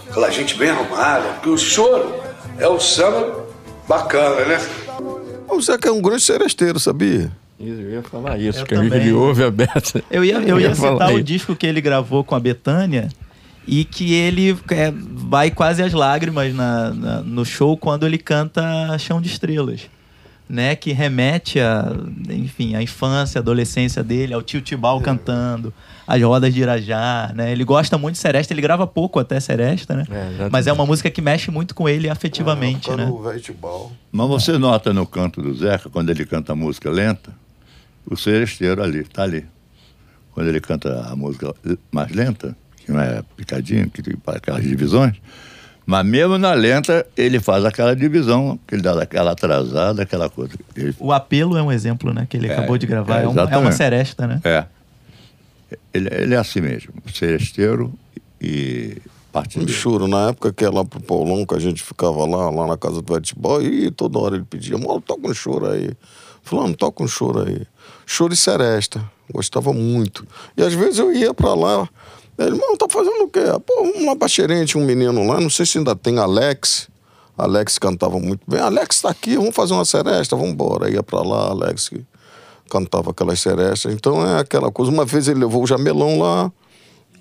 [0.09, 2.13] Aquela gente bem arrumada, porque o choro
[2.57, 3.45] é o samba
[3.87, 4.61] bacana, né?
[5.49, 7.31] O Zeca é um grande seresteiro, sabia?
[7.59, 9.13] Isso, eu ia falar isso, Eu que a gente também.
[9.13, 10.03] ouve a Beta.
[10.09, 11.23] Eu ia, eu ia falar citar o isso.
[11.23, 13.09] disco que ele gravou com a Betânia
[13.67, 18.97] e que ele é, vai quase às lágrimas na, na- no show quando ele canta
[18.97, 19.81] Chão de Estrelas.
[20.47, 21.91] Né, que remete a,
[22.29, 25.73] enfim, à infância, à adolescência dele, ao tio Tibau cantando,
[26.06, 27.51] as rodas de Irajá, né?
[27.51, 30.06] Ele gosta muito de Seresta, ele grava pouco até Seresta, né?
[30.51, 33.06] Mas é uma música que mexe muito com ele afetivamente, né?
[34.12, 37.32] Mas você nota no canto do Zeca, quando ele canta a música lenta,
[38.06, 39.45] o seresteiro ali, tá ali.
[40.34, 41.53] Quando ele canta a música
[41.91, 45.15] mais lenta, que não é picadinho, que tem aquelas divisões,
[45.86, 50.54] mas mesmo na lenta, ele faz aquela divisão, que ele dá aquela atrasada, aquela coisa.
[50.76, 53.28] Ele- O apelo é um exemplo, né, que ele É, acabou de gravar, é, é,
[53.28, 54.39] um- é uma seresta, né?
[54.43, 54.65] É.
[55.93, 57.93] Ele, ele é assim mesmo, seresteiro
[58.41, 58.98] e
[59.32, 62.50] parte Um choro, na época que ia lá pro Paulão, que a gente ficava lá,
[62.52, 65.89] lá na casa do Vetibol, e toda hora ele pedia, mano, toca um choro aí.
[66.43, 67.65] Fulano, toca um choro aí.
[68.06, 69.04] Choro e seresta.
[69.32, 70.28] Gostava muito.
[70.56, 71.88] E às vezes eu ia pra lá,
[72.38, 73.41] ele, mano, tá fazendo o quê?
[73.65, 76.89] Pô, vamos lá pra Xerente, um menino lá, não sei se ainda tem Alex.
[77.38, 78.60] Alex cantava muito bem.
[78.60, 80.89] Alex tá aqui, vamos fazer uma seresta, vamos embora.
[80.89, 82.06] Ia pra lá, Alex que
[82.69, 83.93] cantava aquelas serestas.
[83.93, 84.91] Então é aquela coisa.
[84.91, 86.52] Uma vez ele levou o Jamelão lá,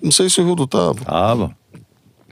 [0.01, 1.05] não sei se o Rildo tava.
[1.05, 1.55] Tava.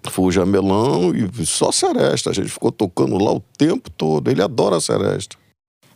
[0.10, 2.32] Foi o Jamelão e só seresta.
[2.32, 4.30] A gente ficou tocando lá o tempo todo.
[4.30, 5.38] Ele adora a seresta.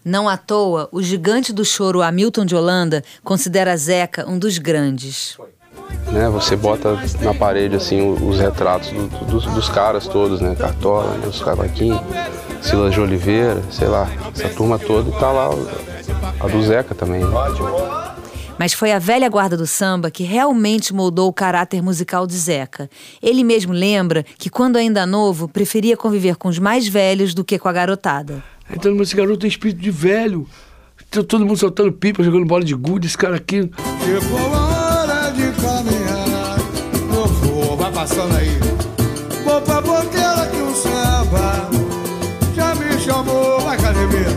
[0.04, 5.36] Não à toa, o gigante do choro Hamilton de Holanda considera Zeca um dos grandes.
[6.15, 6.30] Né?
[6.30, 10.56] Você bota na parede assim os retratos do- dos, dos caras todos, né?
[10.56, 11.28] Cartola, né?
[11.28, 11.99] os Cavaquinhos,
[12.62, 15.49] Silas de Oliveira, sei lá, essa turma toda e tá lá
[16.39, 17.23] a do Zeca também.
[17.23, 17.30] Né?
[18.58, 22.89] Mas foi a velha guarda do samba que realmente moldou o caráter musical de Zeca.
[23.21, 27.60] Ele mesmo lembra que, quando ainda novo, preferia conviver com os mais velhos do que
[27.60, 28.41] com a garotada.
[28.71, 30.47] Então, mas esse garoto tem espírito de velho.
[31.12, 33.69] Tá Todo mundo soltando pipa, jogando bola de gude, esse cara aqui.
[34.06, 34.38] Chegou
[34.71, 34.74] a
[38.05, 38.59] passando aí.
[39.43, 41.69] Vou pra boteira que o samba
[42.55, 43.59] já me chamou.
[43.61, 44.29] Vai, Casimiro.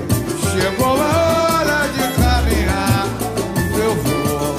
[0.51, 3.07] Chegou a hora de caminhar.
[3.79, 4.57] Eu vou.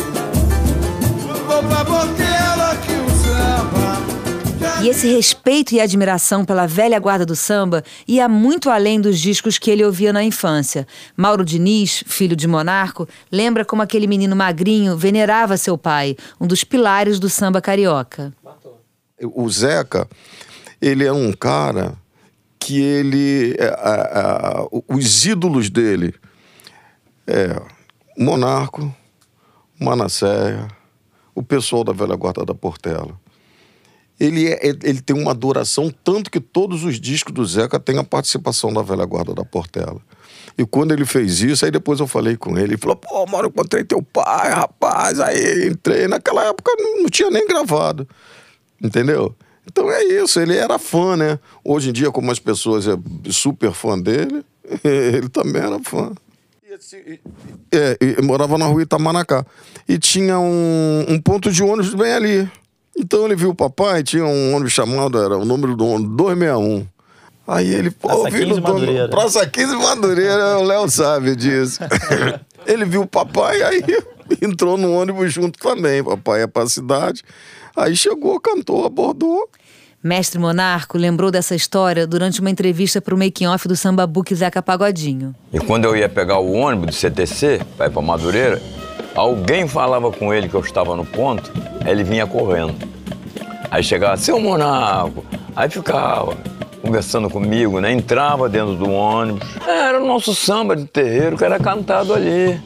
[1.48, 7.36] Vou pra boteira que o samba E esse respeito e admiração pela velha guarda do
[7.36, 10.88] samba ia muito além dos discos que ele ouvia na infância.
[11.18, 16.64] Mauro Diniz, filho de Monarco, lembra como aquele menino magrinho venerava seu pai, um dos
[16.64, 18.32] pilares do samba carioca.
[19.24, 20.08] O Zeca,
[20.82, 21.94] ele é um cara
[22.60, 23.56] que ele.
[23.60, 26.14] é, a- a- os ídolos dele
[27.28, 27.56] é
[28.18, 28.94] Monarco,
[29.80, 30.68] Manasséia,
[31.36, 33.18] o pessoal da velha guarda da Portela.
[34.20, 38.04] Ele, é, ele tem uma adoração, tanto que todos os discos do Zeca têm a
[38.04, 40.02] participação da velha guarda da Portela.
[40.58, 43.48] E quando ele fez isso, aí depois eu falei com ele, ele falou, pô, Mauro,
[43.48, 46.06] encontrei teu pai, rapaz, aí entrei.
[46.10, 48.06] Naquela época não tinha nem gravado,
[48.82, 49.36] entendeu?
[49.66, 51.40] Então é isso, ele era fã, né?
[51.64, 52.96] Hoje em dia, como as pessoas é
[53.30, 54.44] super fã dele,
[54.84, 56.12] ele também era fã.
[57.72, 59.46] É, e morava na rua Itamaracá.
[59.88, 62.52] E tinha um, um ponto de ônibus bem ali.
[62.98, 66.88] Então ele viu o papai, tinha um ônibus chamado, era o número do ônibus 261.
[67.48, 68.80] Aí ele, pô, Praça filho 15 do dono.
[68.80, 69.10] Madureira.
[69.10, 71.80] Praça 15 Madureira, o Léo sabe disso.
[72.68, 73.84] ele viu o papai, aí
[74.42, 76.04] entrou no ônibus junto também.
[76.04, 77.24] Papai ia pra cidade.
[77.80, 79.50] Aí chegou, cantou, abordou.
[80.04, 84.62] Mestre Monarco lembrou dessa história durante uma entrevista para o making-off do Samba Book Zeca
[84.62, 85.34] Pagodinho.
[85.54, 88.62] E quando eu ia pegar o ônibus do CTC para ir para Madureira,
[89.16, 91.52] alguém falava com ele que eu estava no ponto,
[91.86, 92.76] aí ele vinha correndo.
[93.72, 95.24] Aí chegava, seu Monaco,
[95.56, 96.38] aí ficava
[96.82, 97.94] conversando comigo, né?
[97.94, 99.48] Entrava dentro do ônibus.
[99.66, 102.60] Era o nosso samba de terreiro que era cantado ali.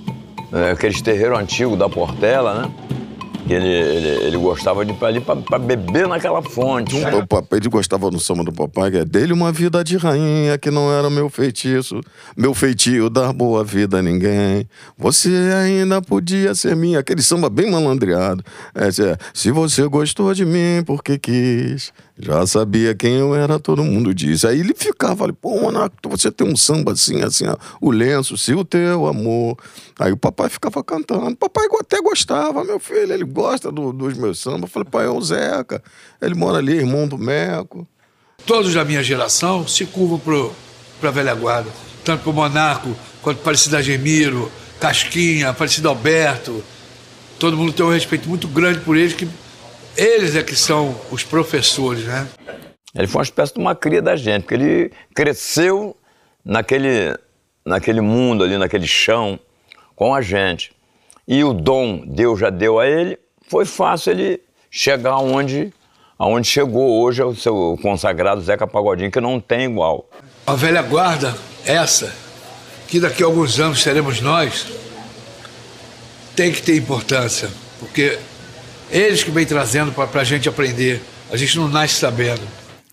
[0.52, 2.72] É, aqueles terreiros antigos da Portela, né?
[3.54, 6.96] Ele, ele, ele gostava de ir pra ali para beber naquela fonte.
[6.96, 10.58] O papai ele gostava do samba do papai, que é dele uma vida de rainha
[10.58, 12.02] que não era meu feitiço,
[12.36, 14.68] meu feitio dar boa vida a ninguém.
[14.98, 18.44] Você ainda podia ser minha, aquele samba bem malandreado.
[18.74, 23.84] É, é, se você gostou de mim porque quis, já sabia quem eu era, todo
[23.84, 24.46] mundo disse.
[24.46, 28.38] Aí ele ficava ali, pô, Monaco, você tem um samba assim, assim, ó, o lenço,
[28.38, 29.58] se o teu amor.
[30.00, 31.36] Aí o papai ficava cantando.
[31.36, 34.62] Papai até gostava, meu filho, ele gosta do- dos meus sambas.
[34.64, 35.82] Eu falei, pai, é o Zeca.
[36.22, 37.88] Ele mora ali, irmão do Meco.
[38.46, 40.54] Todos da minha geração se curvam pro,
[41.02, 41.70] pra velha guarda.
[42.04, 46.64] Tanto pro Monarco, quanto para Aparecida Gemiro, Casquinha, Aparecido Alberto.
[47.40, 49.28] Todo mundo tem um respeito muito grande por eles, que
[49.96, 52.28] eles é que são os professores, né?
[52.96, 55.96] Ele foi uma espécie de uma cria da gente, porque ele cresceu
[56.46, 57.18] naquele,
[57.66, 59.40] naquele mundo ali, naquele chão,
[59.96, 60.72] com a gente.
[61.28, 65.74] E o dom Deus já deu a ele, foi fácil ele chegar aonde,
[66.18, 70.10] aonde chegou hoje é o seu consagrado Zeca Pagodinho, que não tem igual.
[70.46, 72.14] A velha guarda, essa,
[72.88, 74.68] que daqui a alguns anos seremos nós,
[76.36, 78.20] tem que ter importância, porque
[78.92, 81.02] eles que vêm trazendo para a gente aprender.
[81.32, 82.42] A gente não nasce sabendo.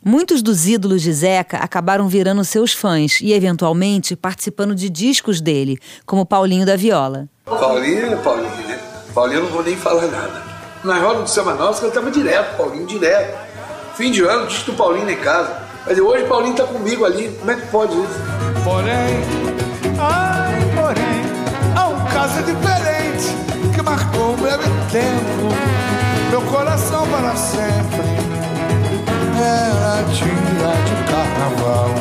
[0.02, 5.78] Muitos dos ídolos de Zeca acabaram virando seus fãs e, eventualmente, participando de discos dele,
[6.06, 7.28] como Paulinho da Viola.
[7.44, 8.78] Paulinho é Paulinho, né?
[9.14, 10.42] Paulinho eu não vou nem falar nada.
[10.82, 13.38] Na roda do Samba Nossa, eu tava direto, Paulinho, direto.
[13.94, 15.54] Fim de ano, disco do Paulinho em casa.
[15.86, 17.28] Mas hoje Paulinho tá comigo ali.
[17.38, 18.20] Como é que pode isso?
[18.64, 25.79] Porém, ai, porém, há um caso diferente que marcou um breve tempo.
[26.30, 28.06] Meu coração para sempre
[29.36, 30.30] era dia
[30.86, 31.94] de carnaval.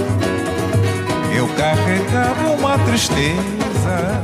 [1.36, 4.22] Eu carregava uma tristeza.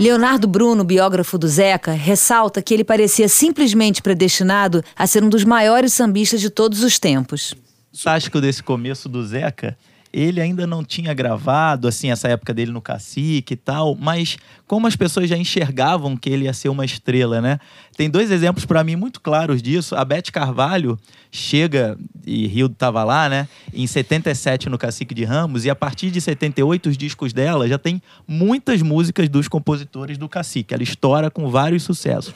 [0.00, 5.44] Leonardo Bruno, biógrafo do Zeca, ressalta que ele parecia simplesmente predestinado a ser um dos
[5.44, 7.54] maiores sambistas de todos os tempos.
[7.94, 9.78] Fantástico desse começo do Zeca
[10.16, 14.86] ele ainda não tinha gravado, assim, essa época dele no Cacique e tal, mas como
[14.86, 17.60] as pessoas já enxergavam que ele ia ser uma estrela, né?
[17.98, 19.94] Tem dois exemplos para mim muito claros disso.
[19.94, 20.98] A Beth Carvalho
[21.30, 23.46] chega, e Rio tava lá, né?
[23.74, 27.76] Em 77 no Cacique de Ramos, e a partir de 78 os discos dela já
[27.76, 30.72] tem muitas músicas dos compositores do Cacique.
[30.72, 32.34] Ela estoura com vários sucessos.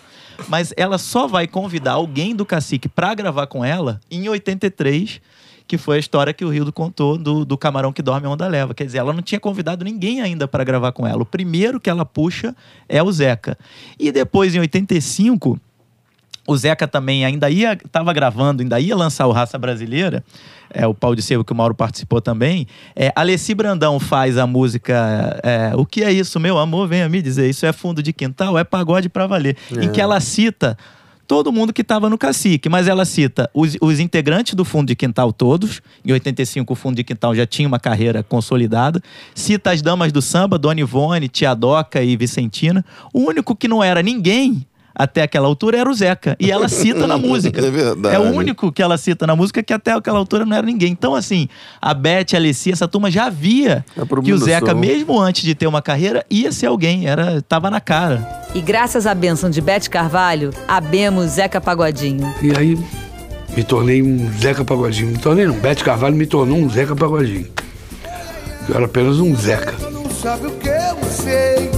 [0.48, 5.18] Mas ela só vai convidar alguém do Cacique para gravar com ela em 83
[5.70, 8.74] que foi a história que o Rildo contou do, do camarão que dorme onda leva.
[8.74, 11.22] Quer dizer, ela não tinha convidado ninguém ainda para gravar com ela.
[11.22, 12.56] O primeiro que ela puxa
[12.88, 13.56] é o Zeca.
[13.96, 15.60] E depois, em 85,
[16.44, 20.24] o Zeca também ainda ia, estava gravando, ainda ia lançar o Raça Brasileira,
[20.74, 22.66] é, o Pau de Sebo que o Mauro participou também.
[22.96, 26.88] É, Alessi Brandão faz a música é, O que é isso, meu amor?
[26.88, 27.48] Venha me dizer.
[27.48, 28.58] Isso é fundo de quintal?
[28.58, 29.56] É pagode para valer.
[29.70, 29.84] É.
[29.84, 30.76] Em que ela cita
[31.30, 34.96] todo mundo que estava no cacique, mas ela cita os, os, integrantes do fundo de
[34.96, 35.80] quintal todos.
[36.04, 39.00] Em 85, o fundo de quintal já tinha uma carreira consolidada.
[39.32, 42.84] Cita as damas do samba, Dona Ivone, Tia Doca e Vicentina.
[43.14, 46.36] O único que não era ninguém até aquela altura era o Zeca.
[46.40, 47.60] E ela cita na música.
[47.64, 48.14] É verdade.
[48.14, 50.92] É o único que ela cita na música que até aquela altura não era ninguém.
[50.92, 51.48] Então, assim,
[51.80, 54.78] a Beth, a Alessia, essa turma já via É que o Zeca, som.
[54.78, 57.06] mesmo antes de ter uma carreira, ia ser alguém.
[57.06, 58.26] Era, tava na cara.
[58.54, 62.34] E graças à bênção de Beth Carvalho, abemos Zeca Pagodinho.
[62.42, 62.78] E aí
[63.56, 65.10] me tornei um Zeca Pagodinho.
[65.12, 65.54] Me tornei não.
[65.54, 67.46] Bete Carvalho me tornou um Zeca Pagodinho.
[68.68, 69.72] Eu era apenas um Zeca.
[69.90, 71.70] Não sabe o que eu sei.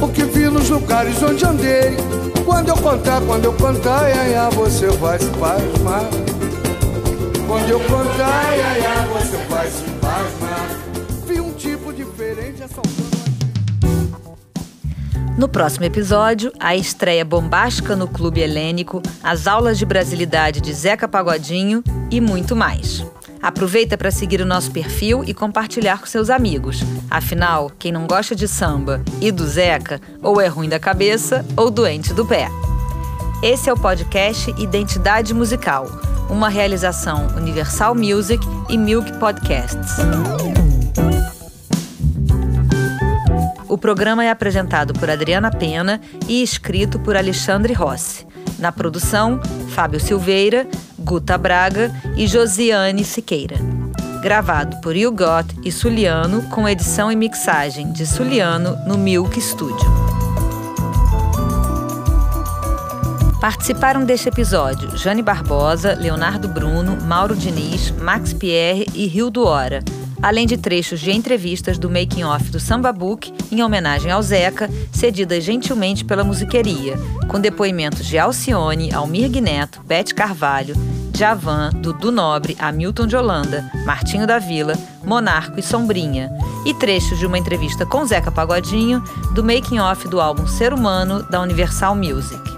[0.00, 1.96] O que vi nos lugares onde andei.
[2.44, 6.04] Quando eu contar, quando eu contar, ai, você vai se pasmar.
[7.46, 10.68] Quando eu contar, ai, você vai se pasmar.
[11.26, 13.16] Vi um tipo diferente assaltando.
[15.38, 21.06] No próximo episódio, a estreia bombástica no Clube Helênico, as aulas de brasilidade de Zeca
[21.06, 23.04] Pagodinho e muito mais.
[23.46, 26.80] Aproveita para seguir o nosso perfil e compartilhar com seus amigos.
[27.08, 31.70] Afinal, quem não gosta de samba e do Zeca, ou é ruim da cabeça ou
[31.70, 32.48] doente do pé.
[33.40, 35.86] Esse é o podcast Identidade Musical,
[36.28, 39.92] uma realização Universal Music e Milk Podcasts.
[43.68, 48.26] O programa é apresentado por Adriana Pena e escrito por Alexandre Rossi.
[48.58, 49.40] Na produção,
[49.70, 50.66] Fábio Silveira,
[50.98, 53.56] Guta Braga e Josiane Siqueira.
[54.22, 59.86] Gravado por Ilgot e Suliano, com edição e mixagem de Suliano no Milk Studio.
[63.40, 69.84] Participaram deste episódio Jane Barbosa, Leonardo Bruno, Mauro Diniz, Max Pierre e Rildo Hora,
[70.26, 74.68] além de trechos de entrevistas do making off do Samba Book em homenagem ao Zeca,
[74.90, 80.74] cedidas gentilmente pela musiqueria, com depoimentos de Alcione, Almir Neto, Bete Carvalho,
[81.16, 86.28] Javan, Dudu Nobre, Hamilton de Holanda, Martinho da Vila, Monarco e Sombrinha,
[86.64, 89.00] e trechos de uma entrevista com Zeca Pagodinho
[89.32, 92.55] do making off do álbum Ser Humano da Universal Music.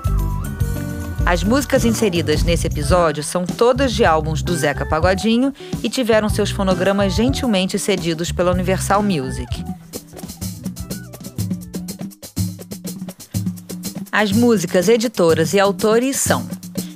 [1.28, 6.50] As músicas inseridas nesse episódio são todas de álbuns do Zeca Pagodinho e tiveram seus
[6.50, 9.62] fonogramas gentilmente cedidos pela Universal Music.
[14.10, 16.48] As músicas, editoras e autores são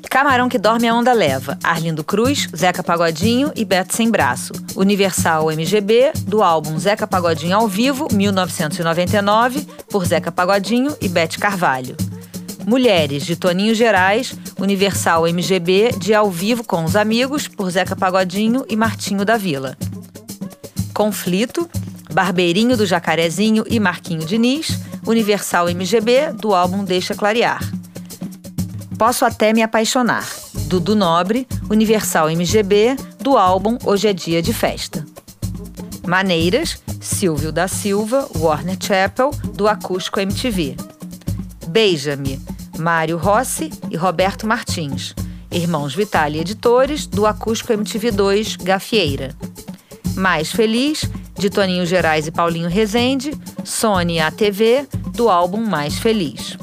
[0.08, 4.54] Camarão que Dorme a Onda Leva, Arlindo Cruz, Zeca Pagodinho e Beto Sem Braço.
[4.74, 11.94] Universal MGB, do álbum Zeca Pagodinho ao Vivo, 1999, por Zeca Pagodinho e Bete Carvalho.
[12.66, 18.65] Mulheres, de Toninho Gerais, Universal MGB, de Ao Vivo com os Amigos, por Zeca Pagodinho
[18.69, 19.77] e Martinho da Vila.
[20.94, 21.69] Conflito,
[22.13, 27.63] Barbeirinho do Jacarezinho e Marquinho Diniz, Universal MGB, do álbum Deixa Clarear.
[28.96, 30.29] Posso Até Me Apaixonar,
[30.67, 35.04] Dudu Nobre, Universal MGB, do álbum Hoje é Dia de Festa.
[36.06, 40.77] Maneiras, Silvio da Silva, Warner Chappell, do Acústico MTV.
[41.69, 42.40] Beija-me,
[42.83, 45.14] Mário Rossi e Roberto Martins,
[45.52, 49.37] Irmãos Vitale Editores, do Acústico MTV2, Gafieira.
[50.16, 51.08] Mais Feliz,
[51.38, 53.30] de Toninho Gerais e Paulinho Rezende,
[53.62, 56.58] Sony ATV, do álbum Mais Feliz.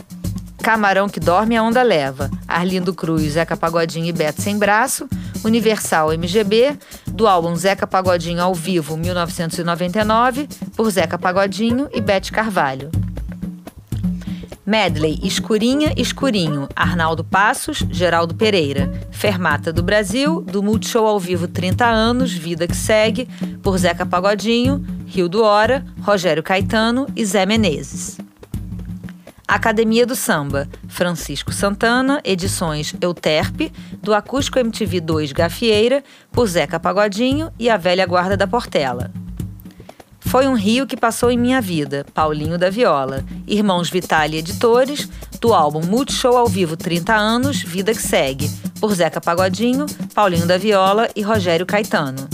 [0.62, 5.08] Camarão que Dorme a Onda Leva, Arlindo Cruz, Zeca Pagodinho e Beto Sem Braço,
[5.46, 12.92] Universal MGB, do álbum Zeca Pagodinho ao vivo 1999, por Zeca Pagodinho e Bete Carvalho.
[14.70, 18.88] Medley Escurinha Escurinho, Arnaldo Passos, Geraldo Pereira.
[19.10, 23.28] Fermata do Brasil, do Multishow ao vivo 30 anos, Vida que Segue,
[23.64, 28.20] por Zeca Pagodinho, Rio do Hora, Rogério Caetano e Zé Menezes.
[29.48, 37.52] Academia do Samba, Francisco Santana, edições Euterpe, do Acústico MTV 2 Gafieira, por Zeca Pagodinho
[37.58, 39.12] e a Velha Guarda da Portela.
[40.30, 43.26] Foi um rio que passou em minha vida, Paulinho da Viola.
[43.48, 45.10] Irmãos Vitale Editores,
[45.42, 48.48] do álbum Multishow ao vivo 30 anos, Vida que Segue,
[48.80, 52.30] por Zeca Pagodinho, Paulinho da Viola e Rogério Caetano.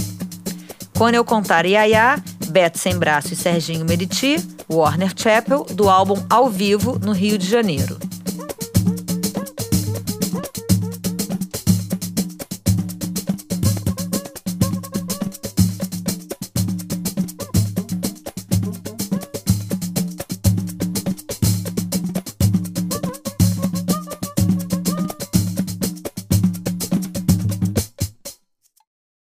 [0.97, 6.49] Quando eu contar Iaiá, Beto Sem Braço e Serginho Meriti, Warner Chappell, do álbum Ao
[6.49, 7.97] Vivo, no Rio de Janeiro.